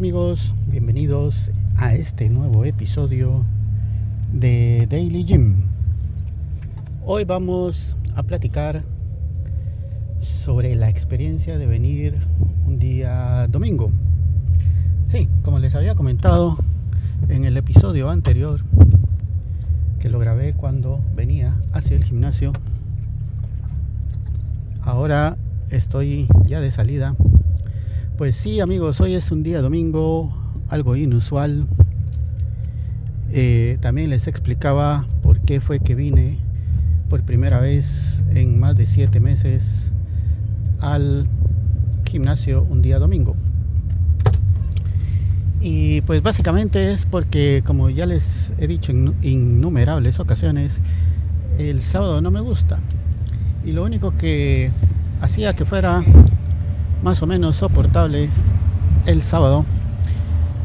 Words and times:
Amigos, 0.00 0.54
bienvenidos 0.66 1.50
a 1.76 1.92
este 1.92 2.30
nuevo 2.30 2.64
episodio 2.64 3.44
de 4.32 4.86
Daily 4.88 5.24
Gym. 5.26 5.56
Hoy 7.04 7.24
vamos 7.24 7.98
a 8.14 8.22
platicar 8.22 8.82
sobre 10.18 10.74
la 10.74 10.88
experiencia 10.88 11.58
de 11.58 11.66
venir 11.66 12.14
un 12.66 12.78
día 12.78 13.46
domingo. 13.48 13.90
Sí, 15.04 15.28
como 15.42 15.58
les 15.58 15.74
había 15.74 15.94
comentado 15.94 16.56
en 17.28 17.44
el 17.44 17.58
episodio 17.58 18.08
anterior, 18.08 18.62
que 19.98 20.08
lo 20.08 20.18
grabé 20.18 20.54
cuando 20.54 21.04
venía 21.14 21.60
hacia 21.74 21.94
el 21.94 22.04
gimnasio, 22.04 22.54
ahora 24.82 25.36
estoy 25.68 26.26
ya 26.46 26.62
de 26.62 26.70
salida. 26.70 27.14
Pues 28.20 28.36
sí 28.36 28.60
amigos, 28.60 29.00
hoy 29.00 29.14
es 29.14 29.32
un 29.32 29.42
día 29.42 29.62
domingo, 29.62 30.30
algo 30.68 30.94
inusual. 30.94 31.66
Eh, 33.32 33.78
también 33.80 34.10
les 34.10 34.26
explicaba 34.26 35.06
por 35.22 35.40
qué 35.40 35.58
fue 35.62 35.80
que 35.80 35.94
vine 35.94 36.36
por 37.08 37.22
primera 37.22 37.60
vez 37.60 38.22
en 38.34 38.60
más 38.60 38.76
de 38.76 38.84
siete 38.84 39.20
meses 39.20 39.90
al 40.80 41.28
gimnasio 42.04 42.66
un 42.68 42.82
día 42.82 42.98
domingo. 42.98 43.36
Y 45.62 46.02
pues 46.02 46.22
básicamente 46.22 46.92
es 46.92 47.06
porque, 47.06 47.62
como 47.64 47.88
ya 47.88 48.04
les 48.04 48.52
he 48.58 48.66
dicho 48.66 48.92
en 48.92 49.14
innumerables 49.22 50.20
ocasiones, 50.20 50.82
el 51.58 51.80
sábado 51.80 52.20
no 52.20 52.30
me 52.30 52.40
gusta. 52.40 52.80
Y 53.64 53.72
lo 53.72 53.82
único 53.82 54.14
que 54.18 54.70
hacía 55.22 55.54
que 55.54 55.64
fuera 55.64 56.04
más 57.02 57.22
o 57.22 57.26
menos 57.26 57.56
soportable 57.56 58.28
el 59.06 59.22
sábado 59.22 59.64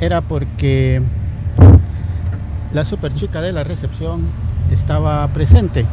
era 0.00 0.20
porque 0.20 1.00
la 2.74 2.84
super 2.84 3.14
chica 3.14 3.40
de 3.40 3.52
la 3.52 3.64
recepción 3.64 4.22
estaba 4.72 5.26
presente 5.28 5.86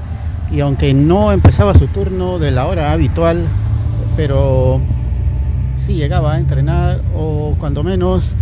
y 0.52 0.60
aunque 0.60 0.94
no 0.94 1.32
empezaba 1.32 1.74
su 1.74 1.88
turno 1.88 2.40
de 2.40 2.52
la 2.52 2.66
hora 2.68 2.92
habitual, 2.92 3.46
pero 4.16 4.82
sí 5.78 5.94
llegaba 5.94 6.34
a 6.34 6.40
entrenar 6.40 7.02
o 7.16 7.56
cuando 7.60 7.84
menos 7.84 8.36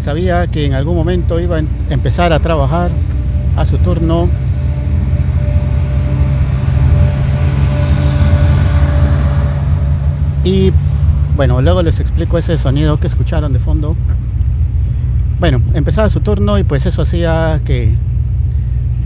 sabía 0.00 0.46
que 0.48 0.66
en 0.66 0.74
algún 0.74 0.96
momento 0.96 1.40
iba 1.40 1.56
a 1.56 1.62
empezar 1.90 2.32
a 2.32 2.40
trabajar 2.40 2.90
a 3.56 3.64
su 3.66 3.78
turno. 3.78 4.28
Y 10.42 10.72
bueno, 11.40 11.62
luego 11.62 11.82
les 11.82 12.00
explico 12.00 12.36
ese 12.36 12.58
sonido 12.58 13.00
que 13.00 13.06
escucharon 13.06 13.54
de 13.54 13.60
fondo. 13.60 13.96
Bueno, 15.38 15.62
empezaba 15.72 16.10
su 16.10 16.20
turno 16.20 16.58
y 16.58 16.64
pues 16.64 16.84
eso 16.84 17.00
hacía 17.00 17.62
que 17.64 17.94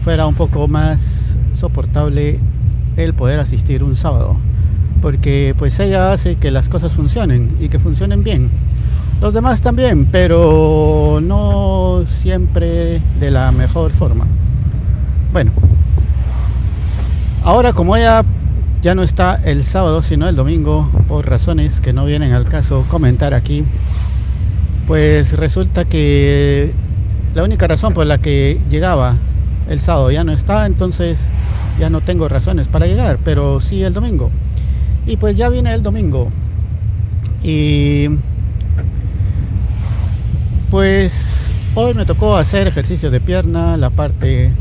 fuera 0.02 0.26
un 0.26 0.34
poco 0.34 0.66
más 0.66 1.38
soportable 1.52 2.40
el 2.96 3.14
poder 3.14 3.38
asistir 3.38 3.84
un 3.84 3.94
sábado. 3.94 4.36
Porque 5.00 5.54
pues 5.56 5.78
ella 5.78 6.10
hace 6.10 6.34
que 6.34 6.50
las 6.50 6.68
cosas 6.68 6.92
funcionen 6.92 7.56
y 7.60 7.68
que 7.68 7.78
funcionen 7.78 8.24
bien. 8.24 8.50
Los 9.20 9.32
demás 9.32 9.60
también, 9.60 10.06
pero 10.06 11.20
no 11.22 12.02
siempre 12.08 13.00
de 13.20 13.30
la 13.30 13.52
mejor 13.52 13.92
forma. 13.92 14.26
Bueno, 15.32 15.52
ahora 17.44 17.72
como 17.72 17.94
ella 17.94 18.24
ya 18.84 18.94
no 18.94 19.02
está 19.02 19.40
el 19.46 19.64
sábado, 19.64 20.02
sino 20.02 20.28
el 20.28 20.36
domingo, 20.36 20.90
por 21.08 21.26
razones 21.26 21.80
que 21.80 21.94
no 21.94 22.04
vienen 22.04 22.32
al 22.32 22.44
caso 22.44 22.84
comentar 22.90 23.32
aquí, 23.32 23.64
pues 24.86 25.32
resulta 25.38 25.86
que 25.86 26.70
la 27.34 27.44
única 27.44 27.66
razón 27.66 27.94
por 27.94 28.04
la 28.04 28.18
que 28.18 28.60
llegaba 28.68 29.14
el 29.70 29.80
sábado 29.80 30.10
ya 30.10 30.22
no 30.22 30.32
está, 30.32 30.66
entonces 30.66 31.30
ya 31.80 31.88
no 31.88 32.02
tengo 32.02 32.28
razones 32.28 32.68
para 32.68 32.86
llegar, 32.86 33.18
pero 33.24 33.58
sí 33.58 33.82
el 33.82 33.94
domingo. 33.94 34.30
Y 35.06 35.16
pues 35.16 35.34
ya 35.34 35.48
viene 35.48 35.72
el 35.72 35.82
domingo. 35.82 36.28
Y 37.42 38.10
pues 40.70 41.50
hoy 41.74 41.94
me 41.94 42.04
tocó 42.04 42.36
hacer 42.36 42.66
ejercicio 42.66 43.10
de 43.10 43.20
pierna, 43.20 43.78
la 43.78 43.88
parte 43.88 44.52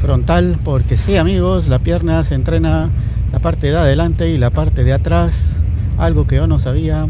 frontal, 0.00 0.58
porque 0.62 0.96
sí 0.96 1.16
amigos, 1.16 1.66
la 1.66 1.80
pierna 1.80 2.22
se 2.22 2.36
entrena 2.36 2.90
la 3.34 3.40
parte 3.40 3.66
de 3.66 3.76
adelante 3.76 4.30
y 4.30 4.38
la 4.38 4.50
parte 4.50 4.84
de 4.84 4.92
atrás, 4.92 5.56
algo 5.98 6.24
que 6.24 6.36
yo 6.36 6.46
no 6.46 6.60
sabía. 6.60 7.08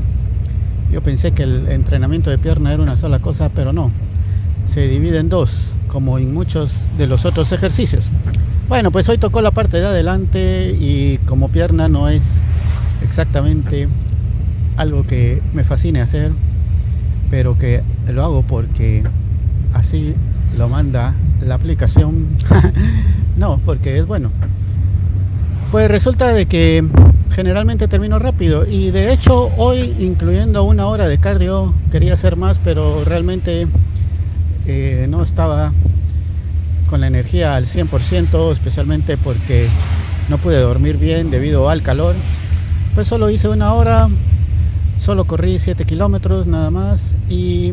Yo 0.91 1.03
pensé 1.03 1.33
que 1.33 1.43
el 1.43 1.69
entrenamiento 1.69 2.31
de 2.31 2.39
pierna 2.39 2.73
era 2.73 2.83
una 2.83 2.97
sola 2.97 3.19
cosa, 3.19 3.51
pero 3.51 3.75
no. 3.75 3.91
Se 4.67 4.89
divide 4.89 5.19
en 5.19 5.29
dos, 5.29 5.75
como 5.87 6.19
en 6.19 6.33
muchos 6.33 6.81
de 6.97 7.09
los 7.09 7.27
otros 7.27 7.53
ejercicios. 7.53 8.07
Bueno, 8.71 8.91
pues 8.91 9.07
hoy 9.11 9.19
tocó 9.19 9.43
la 9.43 9.51
parte 9.51 9.77
de 9.77 9.87
adelante 9.87 10.75
y 10.81 11.19
como 11.27 11.51
pierna 11.51 11.91
no 11.91 12.09
es 12.09 12.41
exactamente 13.03 13.87
algo 14.79 15.07
que 15.07 15.43
me 15.53 15.63
fascine 15.63 16.01
hacer, 16.01 16.33
pero 17.29 17.59
que 17.59 17.83
lo 18.11 18.25
hago 18.25 18.43
porque 18.45 19.03
así 19.75 20.15
lo 20.57 20.71
manda 20.71 21.13
la 21.43 21.57
aplicación. 21.57 22.29
no, 23.37 23.61
porque 23.67 23.99
es 23.99 24.07
bueno. 24.07 24.31
Pues 25.75 25.91
resulta 25.91 26.33
de 26.33 26.47
que 26.47 26.85
generalmente 27.35 27.89
termino 27.89 28.21
rápido 28.21 28.65
y 28.65 28.93
de 28.93 29.13
hecho 29.13 29.51
hoy 29.57 29.93
incluyendo 29.99 30.63
una 30.63 30.87
hora 30.87 31.09
de 31.09 31.19
cardio 31.19 31.75
quería 31.91 32.15
hacer 32.15 32.37
más, 32.37 32.61
pero 32.63 33.03
realmente 33.05 33.67
eh, 34.67 35.07
no 35.11 35.25
estaba 35.25 35.73
con 36.89 37.01
la 37.01 37.09
energía 37.09 37.57
al 37.57 37.67
100%, 37.67 38.53
especialmente 38.53 39.17
porque 39.17 39.67
no 40.29 40.39
pude 40.39 40.61
dormir 40.61 40.97
bien 40.97 41.33
debido 41.33 41.69
al 41.69 41.83
calor. 41.83 42.15
Pues 42.95 43.09
solo 43.09 43.29
hice 43.29 43.49
una 43.49 43.73
hora, 43.73 44.09
solo 45.01 45.25
corrí 45.25 45.59
7 45.59 45.85
kilómetros 45.85 46.47
nada 46.47 46.71
más 46.71 47.17
y 47.29 47.73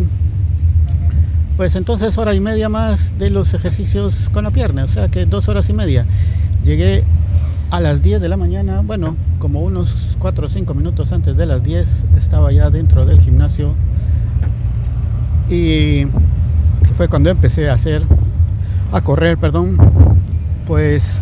pues 1.55 1.75
entonces 1.75 2.17
hora 2.17 2.33
y 2.33 2.39
media 2.39 2.67
más 2.67 3.19
de 3.19 3.29
los 3.29 3.53
ejercicios 3.53 4.31
con 4.33 4.45
la 4.45 4.49
pierna, 4.49 4.85
o 4.85 4.87
sea 4.87 5.09
que 5.09 5.27
dos 5.27 5.47
horas 5.49 5.69
y 5.69 5.73
media. 5.73 6.07
Llegué 6.63 7.03
a 7.71 7.79
las 7.79 8.03
10 8.03 8.19
de 8.19 8.27
la 8.27 8.35
mañana, 8.35 8.81
bueno, 8.81 9.15
como 9.39 9.61
unos 9.61 10.17
4 10.19 10.45
o 10.45 10.49
5 10.49 10.73
minutos 10.73 11.13
antes 11.13 11.37
de 11.37 11.45
las 11.45 11.63
10 11.63 12.05
estaba 12.17 12.51
ya 12.51 12.69
dentro 12.69 13.05
del 13.05 13.21
gimnasio. 13.21 13.75
Y 15.49 16.05
fue 16.95 17.07
cuando 17.07 17.29
empecé 17.29 17.69
a 17.69 17.73
hacer, 17.73 18.03
a 18.91 18.99
correr, 19.01 19.37
perdón, 19.37 19.77
pues 20.67 21.21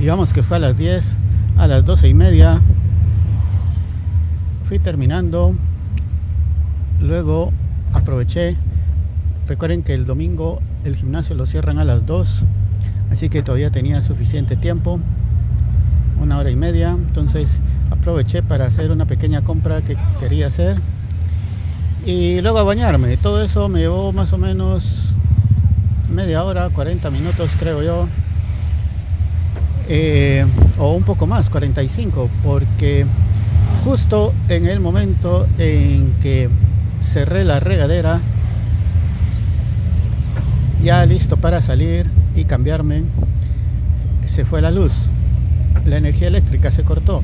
digamos 0.00 0.32
que 0.32 0.42
fue 0.42 0.56
a 0.56 0.60
las 0.60 0.76
10, 0.76 1.16
a 1.56 1.68
las 1.68 1.84
12 1.84 2.08
y 2.08 2.14
media. 2.14 2.60
Fui 4.64 4.80
terminando, 4.80 5.54
luego 7.00 7.52
aproveché, 7.92 8.56
recuerden 9.46 9.84
que 9.84 9.94
el 9.94 10.04
domingo 10.04 10.60
el 10.84 10.96
gimnasio 10.96 11.36
lo 11.36 11.46
cierran 11.46 11.78
a 11.78 11.84
las 11.84 12.04
2, 12.06 12.44
así 13.16 13.30
que 13.30 13.42
todavía 13.42 13.70
tenía 13.70 14.02
suficiente 14.02 14.56
tiempo, 14.56 15.00
una 16.20 16.36
hora 16.36 16.50
y 16.50 16.56
media, 16.56 16.90
entonces 16.90 17.60
aproveché 17.90 18.42
para 18.42 18.66
hacer 18.66 18.90
una 18.90 19.06
pequeña 19.06 19.40
compra 19.40 19.80
que 19.80 19.96
quería 20.20 20.48
hacer. 20.48 20.76
Y 22.04 22.42
luego 22.42 22.58
a 22.58 22.62
bañarme, 22.62 23.16
todo 23.16 23.42
eso 23.42 23.70
me 23.70 23.78
llevó 23.78 24.12
más 24.12 24.34
o 24.34 24.38
menos 24.38 25.14
media 26.10 26.44
hora, 26.44 26.68
40 26.68 27.10
minutos 27.10 27.52
creo 27.58 27.82
yo. 27.82 28.06
Eh, 29.88 30.44
o 30.78 30.92
un 30.92 31.04
poco 31.04 31.26
más, 31.26 31.48
45, 31.48 32.28
porque 32.44 33.06
justo 33.82 34.34
en 34.50 34.66
el 34.66 34.80
momento 34.80 35.46
en 35.56 36.12
que 36.20 36.50
cerré 37.00 37.44
la 37.46 37.60
regadera, 37.60 38.20
ya 40.82 41.06
listo 41.06 41.38
para 41.38 41.62
salir 41.62 42.15
y 42.36 42.44
cambiarme, 42.44 43.02
se 44.26 44.44
fue 44.44 44.60
la 44.60 44.70
luz. 44.70 45.08
La 45.84 45.96
energía 45.96 46.28
eléctrica 46.28 46.70
se 46.70 46.82
cortó, 46.82 47.22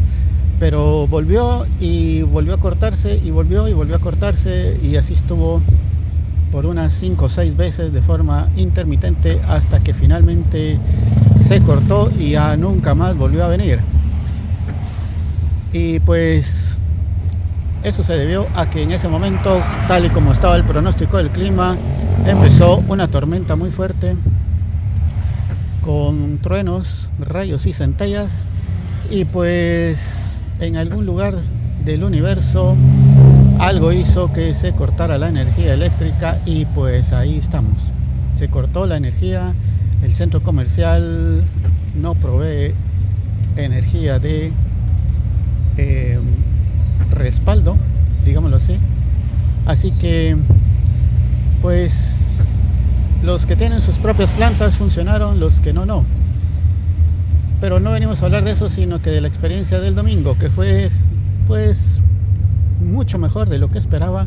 pero 0.59 1.07
volvió 1.07 1.67
y 1.81 2.23
volvió 2.23 2.55
a 2.55 2.59
cortarse 2.59 3.21
y 3.23 3.31
volvió 3.31 3.69
y 3.69 3.73
volvió 3.73 3.97
a 3.97 3.99
cortarse 3.99 4.79
y 4.83 4.97
así 4.97 5.15
estuvo 5.15 5.61
por 6.51 6.67
unas 6.67 6.93
5 6.93 7.25
o 7.25 7.29
6 7.29 7.57
veces 7.57 7.93
de 7.93 8.03
forma 8.03 8.49
intermitente 8.57 9.41
hasta 9.49 9.81
que 9.81 9.95
finalmente 9.95 10.79
se 11.41 11.61
cortó 11.61 12.11
y 12.19 12.33
ya 12.33 12.57
nunca 12.57 12.95
más 12.95 13.17
volvió 13.17 13.45
a 13.45 13.49
venir. 13.49 13.81
Y 15.73 16.01
pues 16.01 16.77
eso 17.83 18.03
se 18.03 18.13
debió 18.17 18.47
a 18.55 18.69
que 18.69 18.83
en 18.83 18.93
ese 18.93 19.09
momento, 19.09 19.61
tal 19.89 20.05
y 20.05 20.11
como 20.11 20.33
estaba 20.33 20.57
el 20.57 20.65
pronóstico 20.65 21.17
del 21.17 21.31
clima, 21.31 21.77
empezó 22.27 22.85
una 22.89 23.09
tormenta 23.09 23.57
muy 23.57 23.71
fuerte 23.71 24.15
con 25.85 26.39
truenos, 26.39 27.11
rayos 27.19 27.67
y 27.67 27.73
centellas. 27.73 28.43
Y 29.11 29.25
pues 29.25 30.39
en 30.61 30.77
algún 30.77 31.05
lugar 31.07 31.35
del 31.85 32.05
universo 32.05 32.77
algo 33.59 33.93
hizo 33.93 34.33
que 34.33 34.55
se 34.55 34.73
cortara 34.73 35.19
la 35.19 35.29
energía 35.29 35.75
eléctrica 35.75 36.39
y 36.47 36.65
pues 36.67 37.13
ahí 37.13 37.37
estamos. 37.37 37.91
Se 38.37 38.49
cortó 38.49 38.87
la 38.87 38.97
energía, 38.97 39.55
el 40.03 40.15
centro 40.15 40.43
comercial 40.43 41.45
no 41.95 42.15
provee 42.15 42.75
energía 43.57 44.19
de 44.19 44.53
eh, 45.77 46.19
respaldo, 47.11 47.77
digámoslo 48.25 48.57
así. 48.57 48.79
Así 49.67 49.93
que, 49.93 50.37
pues, 51.61 52.27
los 53.23 53.47
que 53.47 53.57
tienen 53.57 53.81
sus 53.81 53.99
propias 53.99 54.31
plantas 54.31 54.77
funcionaron, 54.77 55.41
los 55.41 55.61
que 55.61 55.73
no, 55.73 55.87
no. 55.87 56.05
Pero 57.61 57.79
no 57.79 57.93
venimos 57.93 58.23
a 58.23 58.27
hablar 58.27 58.45
de 58.45 58.53
eso, 58.53 58.69
sino 58.69 59.01
que 59.01 59.11
de 59.11 59.21
la 59.21 59.29
experiencia 59.29 59.79
del 59.81 59.95
domingo, 59.95 60.37
que 60.37 60.51
fue, 60.51 60.91
pues, 61.47 62.01
mucho 62.85 63.19
mejor 63.19 63.49
de 63.49 63.59
lo 63.59 63.71
que 63.71 63.79
esperaba. 63.79 64.27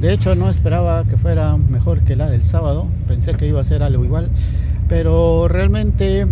De 0.00 0.12
hecho, 0.12 0.34
no 0.34 0.48
esperaba 0.48 1.04
que 1.04 1.16
fuera 1.16 1.56
mejor 1.56 2.02
que 2.02 2.16
la 2.16 2.30
del 2.30 2.42
sábado. 2.42 2.86
Pensé 3.08 3.34
que 3.34 3.48
iba 3.48 3.60
a 3.60 3.64
ser 3.64 3.82
algo 3.82 4.04
igual. 4.04 4.30
Pero 4.88 5.48
realmente 5.48 6.26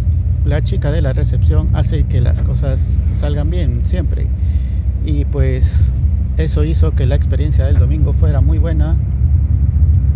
la 0.44 0.62
chica 0.62 0.92
de 0.92 1.02
la 1.02 1.12
recepción 1.12 1.70
hace 1.74 2.04
que 2.04 2.20
las 2.20 2.42
cosas 2.42 2.98
salgan 3.12 3.50
bien 3.50 3.82
siempre. 3.84 4.26
Y 5.04 5.24
pues 5.24 5.90
eso 6.36 6.62
hizo 6.64 6.92
que 6.92 7.06
la 7.06 7.14
experiencia 7.14 7.64
del 7.64 7.78
domingo 7.78 8.12
fuera 8.12 8.40
muy 8.40 8.58
buena. 8.58 8.96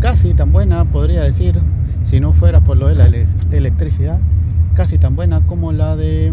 Casi 0.00 0.32
tan 0.32 0.52
buena, 0.52 0.84
podría 0.84 1.22
decir, 1.22 1.60
si 2.04 2.20
no 2.20 2.32
fuera 2.32 2.60
por 2.60 2.76
lo 2.76 2.88
de 2.88 2.94
la 2.94 3.06
electricidad. 3.56 4.20
Casi 4.74 4.96
tan 4.96 5.16
buena 5.16 5.40
como 5.40 5.72
la 5.72 5.96
de 5.96 6.32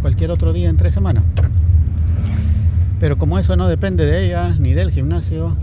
cualquier 0.00 0.30
otro 0.30 0.52
día 0.52 0.68
entre 0.68 0.90
semana. 0.90 1.24
Pero 3.00 3.18
como 3.18 3.38
eso 3.38 3.56
no 3.56 3.66
depende 3.66 4.06
de 4.06 4.26
ella 4.26 4.54
ni 4.58 4.74
del 4.74 4.90
gimnasio, 4.92 5.56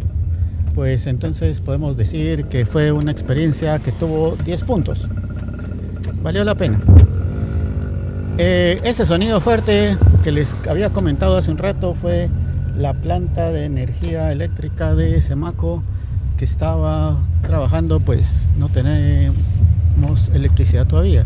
pues 0.75 1.07
entonces 1.07 1.61
podemos 1.61 1.95
decir 1.95 2.45
que 2.45 2.65
fue 2.65 2.91
una 2.91 3.11
experiencia 3.11 3.79
que 3.79 3.91
tuvo 3.91 4.35
10 4.43 4.63
puntos. 4.63 5.07
Valió 6.21 6.43
la 6.43 6.55
pena. 6.55 6.79
Eh, 8.37 8.79
ese 8.83 9.05
sonido 9.05 9.39
fuerte 9.39 9.97
que 10.23 10.31
les 10.31 10.55
había 10.69 10.89
comentado 10.89 11.37
hace 11.37 11.49
un 11.49 11.57
rato 11.57 11.93
fue 11.93 12.29
la 12.77 12.93
planta 12.93 13.51
de 13.51 13.65
energía 13.65 14.31
eléctrica 14.31 14.93
de 14.93 15.21
Semaco 15.21 15.81
que 16.37 16.45
estaba 16.45 17.17
trabajando, 17.41 17.99
pues 17.99 18.47
no 18.57 18.69
tenemos 18.69 19.35
electricidad 20.33 20.85
todavía. 20.85 21.25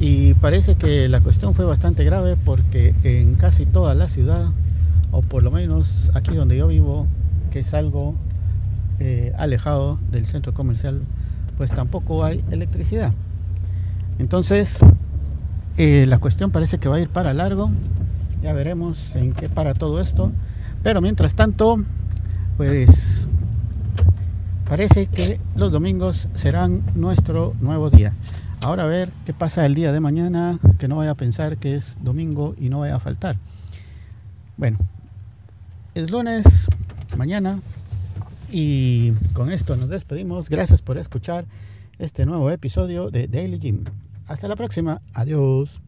Y 0.00 0.34
parece 0.34 0.74
que 0.74 1.08
la 1.08 1.20
cuestión 1.20 1.54
fue 1.54 1.64
bastante 1.64 2.04
grave 2.04 2.36
porque 2.36 2.94
en 3.04 3.36
casi 3.36 3.66
toda 3.66 3.94
la 3.94 4.08
ciudad 4.08 4.50
o 5.12 5.22
por 5.22 5.42
lo 5.42 5.50
menos 5.50 6.10
aquí 6.14 6.34
donde 6.34 6.56
yo 6.56 6.66
vivo, 6.66 7.06
que 7.50 7.60
es 7.60 7.72
algo 7.72 8.14
eh, 8.98 9.32
alejado 9.38 9.98
del 10.10 10.26
centro 10.26 10.54
comercial, 10.54 11.02
pues 11.56 11.70
tampoco 11.70 12.24
hay 12.24 12.42
electricidad. 12.50 13.12
Entonces, 14.18 14.80
eh, 15.76 16.06
la 16.08 16.18
cuestión 16.18 16.50
parece 16.50 16.78
que 16.78 16.88
va 16.88 16.96
a 16.96 17.00
ir 17.00 17.08
para 17.08 17.32
largo. 17.34 17.70
Ya 18.42 18.52
veremos 18.52 19.14
en 19.14 19.32
qué 19.32 19.48
para 19.48 19.74
todo 19.74 20.00
esto. 20.00 20.32
Pero 20.82 21.00
mientras 21.00 21.34
tanto, 21.34 21.82
pues 22.56 23.28
parece 24.72 25.04
que 25.04 25.38
los 25.54 25.70
domingos 25.70 26.30
serán 26.32 26.82
nuestro 26.94 27.54
nuevo 27.60 27.90
día. 27.90 28.14
Ahora 28.62 28.84
a 28.84 28.86
ver 28.86 29.10
qué 29.26 29.34
pasa 29.34 29.66
el 29.66 29.74
día 29.74 29.92
de 29.92 30.00
mañana, 30.00 30.58
que 30.78 30.88
no 30.88 30.96
vaya 30.96 31.10
a 31.10 31.14
pensar 31.14 31.58
que 31.58 31.74
es 31.74 31.98
domingo 32.02 32.54
y 32.58 32.70
no 32.70 32.78
vaya 32.78 32.96
a 32.96 32.98
faltar. 32.98 33.36
Bueno, 34.56 34.78
es 35.94 36.10
lunes, 36.10 36.68
mañana, 37.18 37.60
y 38.50 39.10
con 39.34 39.52
esto 39.52 39.76
nos 39.76 39.90
despedimos. 39.90 40.48
Gracias 40.48 40.80
por 40.80 40.96
escuchar 40.96 41.44
este 41.98 42.24
nuevo 42.24 42.50
episodio 42.50 43.10
de 43.10 43.28
Daily 43.28 43.58
Gym. 43.58 43.84
Hasta 44.26 44.48
la 44.48 44.56
próxima. 44.56 45.02
Adiós. 45.12 45.82